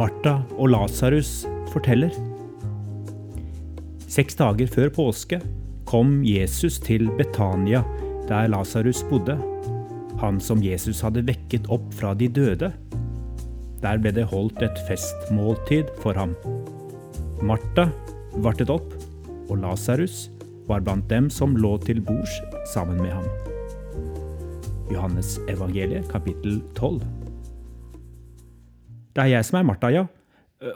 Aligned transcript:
Martha 0.00 0.38
og 0.56 0.70
Lasarus 0.72 1.42
forteller. 1.74 2.14
Seks 4.10 4.38
dager 4.38 4.70
før 4.70 4.92
påske 4.96 5.40
kom 5.88 6.20
Jesus 6.24 6.78
til 6.80 7.10
Betania, 7.18 7.82
der 8.28 8.48
Lasarus 8.48 9.02
bodde, 9.10 9.36
han 10.22 10.40
som 10.40 10.62
Jesus 10.64 11.02
hadde 11.04 11.26
vekket 11.28 11.68
opp 11.72 11.90
fra 11.96 12.14
de 12.14 12.30
døde. 12.32 12.72
Der 13.80 13.96
ble 13.96 14.12
det 14.12 14.26
holdt 14.28 14.60
et 14.60 14.76
festmåltid 14.84 15.88
for 16.02 16.12
ham. 16.12 16.34
Martha 17.40 17.86
vartet 18.44 18.68
opp, 18.68 18.92
og 19.48 19.62
Lasarus 19.62 20.26
var 20.68 20.82
blant 20.84 21.08
dem 21.08 21.30
som 21.32 21.56
lå 21.56 21.78
til 21.86 22.02
bords 22.04 22.34
sammen 22.74 23.00
med 23.00 23.14
ham. 23.16 23.24
Johannes 24.92 25.38
evangeliet, 25.48 26.04
kapittel 26.10 26.60
12. 26.76 27.00
Det 29.16 29.24
er 29.24 29.32
jeg 29.32 29.48
som 29.48 29.62
er 29.62 29.68
Martha, 29.70 29.90
ja. 29.94 30.04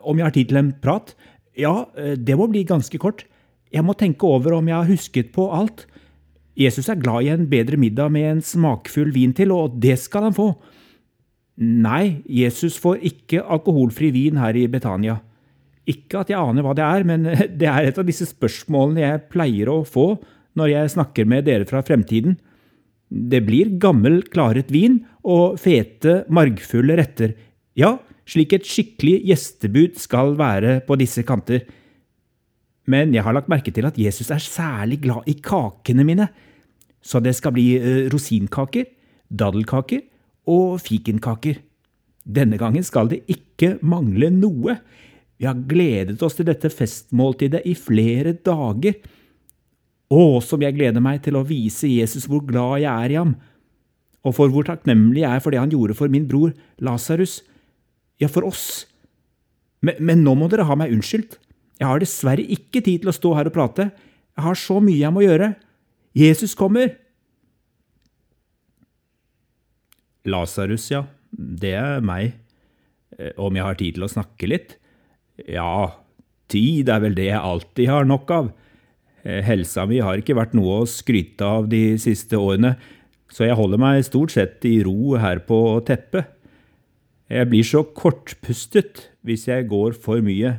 Om 0.01 0.19
jeg 0.19 0.27
har 0.27 0.35
tid 0.35 0.49
til 0.49 0.63
en 0.63 0.73
prat? 0.81 1.13
Ja, 1.61 1.85
det 1.95 2.39
må 2.41 2.49
bli 2.49 2.65
ganske 2.65 2.99
kort. 2.99 3.27
Jeg 3.75 3.85
må 3.85 3.93
tenke 3.99 4.25
over 4.25 4.57
om 4.57 4.71
jeg 4.71 4.79
har 4.79 4.89
husket 4.89 5.35
på 5.35 5.51
alt. 5.53 5.85
Jesus 6.57 6.89
er 6.89 7.03
glad 7.03 7.27
i 7.27 7.35
en 7.35 7.51
bedre 7.51 7.77
middag 7.77 8.09
med 8.15 8.31
en 8.31 8.43
smakfull 8.43 9.13
vin 9.13 9.35
til, 9.37 9.53
og 9.53 9.77
det 9.83 9.99
skal 10.01 10.31
han 10.31 10.37
få. 10.37 10.55
Nei, 11.63 12.25
Jesus 12.27 12.77
får 12.83 13.05
ikke 13.07 13.45
alkoholfri 13.55 14.11
vin 14.15 14.41
her 14.43 14.57
i 14.59 14.67
Betania. 14.71 15.21
Ikke 15.87 16.23
at 16.23 16.33
jeg 16.33 16.41
aner 16.41 16.65
hva 16.65 16.73
det 16.75 16.87
er, 16.87 17.05
men 17.07 17.29
det 17.61 17.69
er 17.71 17.91
et 17.91 18.01
av 18.01 18.09
disse 18.09 18.27
spørsmålene 18.31 19.05
jeg 19.05 19.27
pleier 19.31 19.71
å 19.71 19.83
få 19.87 20.15
når 20.59 20.73
jeg 20.73 20.95
snakker 20.97 21.29
med 21.31 21.47
dere 21.47 21.69
fra 21.69 21.83
fremtiden. 21.87 22.39
Det 23.15 23.43
blir 23.47 23.77
gammel, 23.79 24.23
klaret 24.33 24.73
vin 24.75 25.03
og 25.23 25.61
fete, 25.63 26.25
margfulle 26.35 26.97
retter. 26.99 27.37
Ja, 27.79 27.97
slik 28.27 28.55
et 28.57 28.67
skikkelig 28.67 29.21
gjestebud 29.29 30.01
skal 30.01 30.35
være 30.39 30.81
på 30.87 30.97
disse 30.99 31.23
kanter. 31.27 31.63
Men 32.91 33.15
jeg 33.15 33.23
har 33.25 33.37
lagt 33.37 33.51
merke 33.53 33.73
til 33.75 33.87
at 33.87 33.99
Jesus 34.01 34.33
er 34.35 34.43
særlig 34.43 34.99
glad 35.05 35.29
i 35.31 35.37
kakene 35.39 36.05
mine, 36.07 36.27
så 37.05 37.21
det 37.21 37.35
skal 37.37 37.53
bli 37.55 37.69
eh, 37.77 38.03
rosinkaker, 38.13 38.89
daddelkaker 39.29 40.03
og 40.51 40.81
fikenkaker. 40.85 41.61
Denne 42.25 42.59
gangen 42.61 42.85
skal 42.85 43.11
det 43.11 43.23
ikke 43.31 43.77
mangle 43.85 44.31
noe. 44.33 44.79
Vi 45.37 45.49
har 45.49 45.61
gledet 45.69 46.23
oss 46.25 46.39
til 46.39 46.49
dette 46.49 46.71
festmåltidet 46.73 47.65
i 47.69 47.75
flere 47.77 48.33
dager. 48.47 48.97
Å, 50.15 50.23
som 50.45 50.63
jeg 50.63 50.77
gleder 50.77 51.03
meg 51.05 51.23
til 51.25 51.37
å 51.37 51.45
vise 51.47 51.91
Jesus 51.91 52.29
hvor 52.31 52.45
glad 52.47 52.85
jeg 52.85 52.93
er 52.93 53.13
i 53.13 53.19
ham, 53.19 53.35
og 54.25 54.37
for 54.37 54.53
hvor 54.53 54.65
takknemlig 54.65 55.25
jeg 55.25 55.37
er 55.37 55.43
for 55.45 55.53
det 55.53 55.61
han 55.61 55.73
gjorde 55.73 55.97
for 55.99 56.13
min 56.13 56.29
bror 56.29 56.55
Lasarus, 56.85 57.43
ja, 58.21 58.29
for 58.31 58.47
oss. 58.47 58.87
Men, 59.85 59.99
men 60.01 60.23
nå 60.25 60.37
må 60.39 60.49
dere 60.49 60.65
ha 60.69 60.77
meg 60.79 60.95
unnskyldt. 60.95 61.37
Jeg 61.81 61.89
har 61.91 62.01
dessverre 62.01 62.45
ikke 62.57 62.81
tid 62.85 63.03
til 63.03 63.11
å 63.11 63.17
stå 63.17 63.35
her 63.37 63.51
og 63.51 63.57
prate. 63.57 63.91
Jeg 64.35 64.47
har 64.47 64.59
så 64.59 64.79
mye 64.81 65.03
jeg 65.03 65.13
må 65.13 65.25
gjøre. 65.27 65.55
Jesus 66.17 66.55
kommer! 66.57 66.95
Lasarus, 70.29 70.89
ja. 70.93 71.05
Det 71.31 71.75
er 71.77 72.05
meg. 72.05 72.35
Eh, 73.19 73.33
om 73.37 73.55
jeg 73.55 73.67
har 73.67 73.79
tid 73.79 73.99
til 73.99 74.07
å 74.07 74.11
snakke 74.11 74.49
litt? 74.51 74.77
Ja, 75.51 75.95
tid 76.51 76.91
er 76.93 77.03
vel 77.03 77.17
det 77.19 77.29
jeg 77.31 77.41
alltid 77.41 77.91
har 77.91 78.07
nok 78.09 78.31
av. 78.35 78.53
Eh, 79.25 79.41
helsa 79.45 79.87
mi 79.89 80.01
har 80.05 80.21
ikke 80.21 80.37
vært 80.37 80.55
noe 80.57 80.83
å 80.83 80.89
skryte 80.91 81.47
av 81.47 81.69
de 81.73 81.97
siste 82.01 82.39
årene, 82.39 82.75
så 83.33 83.49
jeg 83.49 83.59
holder 83.59 83.81
meg 83.81 84.05
stort 84.07 84.35
sett 84.35 84.65
i 84.69 84.77
ro 84.85 85.17
her 85.19 85.41
på 85.49 85.59
teppet. 85.89 86.29
Jeg 87.33 87.49
blir 87.51 87.65
så 87.67 87.81
kortpustet 87.97 89.09
hvis 89.25 89.49
jeg 89.49 89.67
går 89.71 89.97
for 89.97 90.21
mye. 90.23 90.59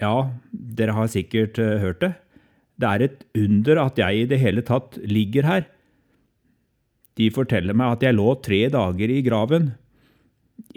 Ja, 0.00 0.30
dere 0.50 0.96
har 0.96 1.10
sikkert 1.12 1.60
eh, 1.62 1.78
hørt 1.82 2.00
det. 2.04 2.14
Det 2.78 2.88
er 2.88 3.04
et 3.08 3.24
under 3.36 3.82
at 3.82 3.98
jeg 3.98 4.22
i 4.22 4.28
det 4.30 4.38
hele 4.40 4.62
tatt 4.62 4.96
ligger 5.02 5.46
her. 5.46 5.66
De 7.18 7.28
forteller 7.34 7.74
meg 7.76 7.96
at 7.96 8.04
jeg 8.06 8.16
lå 8.16 8.32
tre 8.44 8.60
dager 8.72 9.10
i 9.10 9.22
graven. 9.26 9.72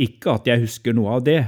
Ikke 0.01 0.37
at 0.39 0.49
jeg 0.49 0.63
husker 0.65 0.95
noe 0.97 1.19
av 1.19 1.25
det, 1.27 1.41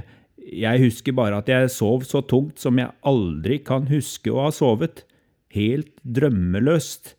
jeg 0.44 0.82
husker 0.84 1.16
bare 1.16 1.40
at 1.40 1.50
jeg 1.50 1.72
sov 1.72 2.04
så 2.08 2.22
tungt 2.28 2.62
som 2.62 2.78
jeg 2.80 2.94
aldri 3.08 3.60
kan 3.64 3.88
huske 3.90 4.32
å 4.32 4.48
ha 4.48 4.54
sovet, 4.54 5.06
helt 5.54 5.94
drømmeløst. 6.04 7.14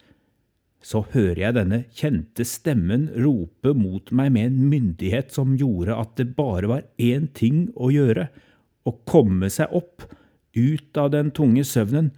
Så 0.84 1.00
hører 1.14 1.40
jeg 1.40 1.56
denne 1.56 1.78
kjente 1.96 2.44
stemmen 2.44 3.06
rope 3.16 3.72
mot 3.78 4.10
meg 4.12 4.34
med 4.34 4.50
en 4.50 4.58
myndighet 4.68 5.32
som 5.32 5.54
gjorde 5.56 5.96
at 5.96 6.12
det 6.20 6.34
bare 6.36 6.68
var 6.68 6.84
én 7.00 7.30
ting 7.32 7.70
å 7.74 7.88
gjøre, 7.94 8.28
å 8.84 8.92
komme 9.08 9.48
seg 9.48 9.72
opp, 9.72 10.04
ut 10.54 11.00
av 11.00 11.08
den 11.14 11.32
tunge 11.34 11.64
søvnen, 11.66 12.12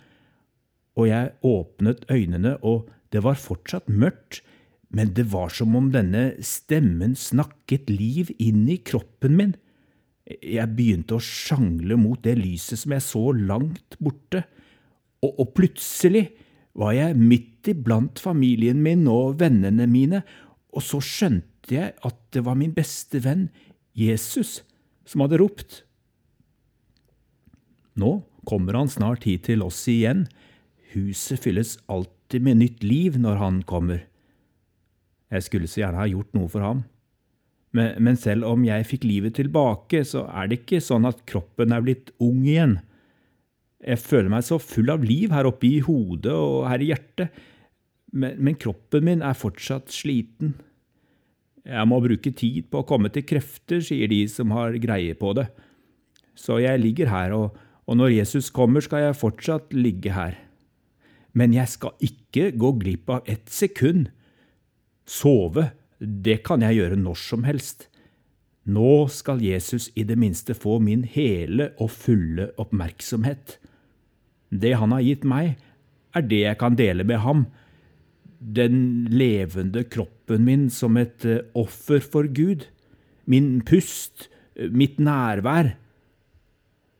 og 0.98 1.06
jeg 1.08 1.32
åpnet 1.46 2.02
øynene, 2.10 2.56
og 2.66 2.88
det 3.14 3.22
var 3.22 3.38
fortsatt 3.38 3.86
mørkt, 3.86 4.42
men 4.96 5.12
det 5.12 5.26
var 5.28 5.50
som 5.52 5.74
om 5.76 5.90
denne 5.92 6.30
stemmen 6.44 7.12
snakket 7.18 7.90
liv 7.92 8.30
inn 8.40 8.64
i 8.72 8.78
kroppen 8.80 9.34
min. 9.36 9.52
Jeg 10.24 10.72
begynte 10.72 11.18
å 11.18 11.22
sjangle 11.22 11.98
mot 12.00 12.22
det 12.24 12.38
lyset 12.38 12.80
som 12.80 12.94
jeg 12.96 13.04
så 13.04 13.24
langt 13.36 13.98
borte, 14.00 14.46
og, 15.20 15.34
og 15.42 15.52
plutselig 15.58 16.24
var 16.76 16.94
jeg 16.96 17.18
midt 17.18 17.70
iblant 17.72 18.20
familien 18.20 18.80
min 18.84 19.04
og 19.10 19.36
vennene 19.42 19.88
mine, 19.90 20.22
og 20.72 20.84
så 20.84 21.02
skjønte 21.04 21.76
jeg 21.76 21.92
at 22.06 22.18
det 22.32 22.44
var 22.46 22.56
min 22.56 22.74
beste 22.76 23.20
venn, 23.24 23.48
Jesus, 23.96 24.60
som 25.08 25.24
hadde 25.24 25.40
ropt. 25.40 25.82
Nå 27.96 28.18
kommer 28.48 28.76
han 28.80 28.92
snart 28.92 29.24
hit 29.28 29.46
til 29.48 29.64
oss 29.64 29.84
igjen, 29.92 30.26
huset 30.92 31.40
fylles 31.42 31.76
alltid 31.92 32.44
med 32.44 32.60
nytt 32.64 32.84
liv 32.84 33.16
når 33.20 33.40
han 33.40 33.64
kommer. 33.68 34.04
Jeg 35.32 35.46
skulle 35.46 35.70
så 35.70 35.82
gjerne 35.82 36.00
ha 36.00 36.06
gjort 36.10 36.36
noe 36.36 36.50
for 36.50 36.64
ham. 36.64 36.84
Men, 37.76 37.96
men, 38.02 38.18
selv 38.20 38.46
om 38.48 38.62
jeg 38.64 38.86
fikk 38.88 39.04
livet 39.04 39.36
tilbake, 39.36 40.04
så 40.06 40.24
er 40.30 40.48
det 40.48 40.62
ikke 40.62 40.80
sånn 40.84 41.08
at 41.08 41.24
kroppen 41.28 41.74
er 41.74 41.82
blitt 41.84 42.12
ung 42.22 42.44
igjen. 42.46 42.78
Jeg 43.84 44.00
føler 44.00 44.30
meg 44.32 44.46
så 44.46 44.58
full 44.62 44.88
av 44.94 45.04
liv 45.04 45.34
her 45.34 45.48
oppe 45.48 45.68
i 45.68 45.82
hodet 45.84 46.32
og 46.32 46.64
her 46.70 46.82
i 46.82 46.90
hjertet, 46.92 47.42
men, 48.16 48.38
men 48.40 48.56
kroppen 48.56 49.04
min 49.04 49.24
er 49.26 49.36
fortsatt 49.36 49.92
sliten. 49.92 50.54
Jeg 51.66 51.90
må 51.90 51.98
bruke 52.00 52.30
tid 52.38 52.70
på 52.70 52.80
å 52.80 52.86
komme 52.86 53.10
til 53.12 53.26
krefter, 53.26 53.82
sier 53.84 54.08
de 54.08 54.22
som 54.30 54.54
har 54.54 54.78
greie 54.80 55.16
på 55.18 55.34
det. 55.36 55.48
Så 56.38 56.60
jeg 56.62 56.80
ligger 56.80 57.10
her, 57.10 57.34
og, 57.34 57.56
og 57.84 57.98
når 57.98 58.14
Jesus 58.14 58.52
kommer, 58.54 58.84
skal 58.84 59.08
jeg 59.08 59.18
fortsatt 59.18 59.74
ligge 59.74 60.14
her. 60.14 60.38
Men 61.36 61.52
jeg 61.52 61.68
skal 61.68 61.96
ikke 62.00 62.52
gå 62.56 62.70
glipp 62.80 63.10
av 63.12 63.26
ett 63.28 63.50
sekund 63.52 64.08
Sove, 65.06 65.70
det 66.00 66.42
kan 66.46 66.64
jeg 66.66 66.80
gjøre 66.80 66.98
når 67.00 67.20
som 67.22 67.46
helst. 67.46 67.86
Nå 68.66 69.06
skal 69.14 69.44
Jesus 69.44 69.88
i 69.94 70.02
det 70.02 70.16
minste 70.18 70.56
få 70.58 70.80
min 70.82 71.04
hele 71.06 71.70
og 71.78 71.92
fulle 71.94 72.50
oppmerksomhet. 72.58 73.60
Det 74.50 74.74
han 74.80 74.94
har 74.94 75.04
gitt 75.06 75.24
meg, 75.26 75.54
er 76.16 76.26
det 76.26 76.42
jeg 76.42 76.58
kan 76.58 76.78
dele 76.78 77.06
med 77.06 77.22
ham, 77.22 77.46
den 78.40 79.06
levende 79.10 79.84
kroppen 79.88 80.44
min 80.46 80.66
som 80.70 80.96
et 81.00 81.24
eh, 81.24 81.44
offer 81.56 82.02
for 82.02 82.28
Gud, 82.28 82.66
min 83.26 83.60
pust, 83.66 84.28
eh, 84.56 84.70
mitt 84.70 84.98
nærvær. 84.98 85.74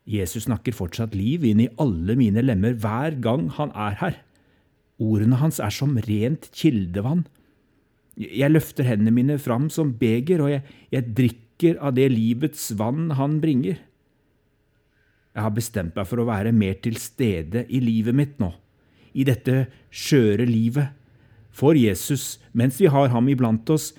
Jesus 0.06 0.46
snakker 0.46 0.74
fortsatt 0.74 1.14
liv 1.18 1.44
inn 1.44 1.64
i 1.64 1.70
alle 1.82 2.14
mine 2.18 2.44
lemmer 2.44 2.76
hver 2.78 3.18
gang 3.22 3.48
han 3.58 3.74
er 3.74 3.98
her. 4.00 4.20
Ordene 5.02 5.38
hans 5.42 5.58
er 5.60 5.74
som 5.74 5.98
rent 6.06 6.48
kildevann. 6.54 7.26
Jeg 8.16 8.48
løfter 8.48 8.86
hendene 8.88 9.12
mine 9.12 9.36
fram 9.40 9.68
som 9.72 9.92
beger, 10.00 10.40
og 10.40 10.52
jeg, 10.54 10.62
jeg 10.94 11.12
drikker 11.18 11.80
av 11.84 11.96
det 11.96 12.08
livets 12.12 12.70
vann 12.78 13.10
han 13.18 13.40
bringer. 13.42 13.76
Jeg 15.36 15.44
har 15.44 15.52
bestemt 15.52 15.96
meg 15.98 16.08
for 16.08 16.22
å 16.22 16.28
være 16.30 16.54
mer 16.56 16.78
til 16.80 16.96
stede 17.00 17.66
i 17.68 17.82
livet 17.84 18.16
mitt 18.16 18.38
nå, 18.40 18.54
i 19.12 19.26
dette 19.28 19.66
skjøre 19.92 20.46
livet, 20.48 20.94
for 21.52 21.76
Jesus 21.76 22.38
mens 22.56 22.80
vi 22.80 22.88
har 22.92 23.12
ham 23.12 23.28
iblant 23.32 23.68
oss. 23.72 23.90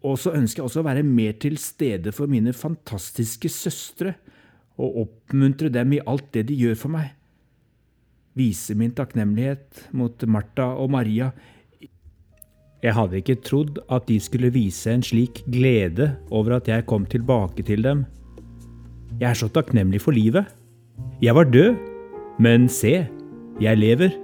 Og 0.00 0.16
så 0.20 0.32
ønsker 0.36 0.62
jeg 0.62 0.70
også 0.70 0.80
å 0.80 0.88
være 0.88 1.04
mer 1.04 1.36
til 1.40 1.58
stede 1.60 2.12
for 2.16 2.32
mine 2.32 2.54
fantastiske 2.56 3.52
søstre, 3.52 4.16
og 4.80 5.02
oppmuntre 5.02 5.68
dem 5.68 5.92
i 5.92 6.04
alt 6.08 6.30
det 6.32 6.46
de 6.48 6.56
gjør 6.56 6.78
for 6.80 6.94
meg. 6.94 7.10
Vise 8.38 8.72
min 8.78 8.94
takknemlighet 8.96 9.90
mot 9.92 10.24
Martha 10.24 10.70
og 10.80 10.88
Maria 10.94 11.28
Jeg 12.80 12.96
hadde 12.96 13.18
ikke 13.20 13.36
trodd 13.44 13.78
at 13.92 14.06
de 14.08 14.16
skulle 14.20 14.48
vise 14.54 14.88
en 14.88 15.02
slik 15.04 15.42
glede 15.52 16.14
over 16.32 16.56
at 16.56 16.68
jeg 16.68 16.86
kom 16.88 17.04
tilbake 17.04 17.62
til 17.62 17.84
dem. 17.84 18.06
Jeg 19.20 19.30
er 19.30 19.36
så 19.36 19.50
takknemlig 19.52 20.00
for 20.00 20.16
livet. 20.16 20.48
Jeg 21.20 21.34
var 21.36 21.44
død, 21.44 21.76
men 22.40 22.68
se, 22.72 23.04
jeg 23.60 23.78
lever. 23.78 24.16